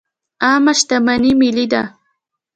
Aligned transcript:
عامه 0.45 0.73
شتمني 0.79 1.31
ملي 1.41 1.65
ده 1.71 1.83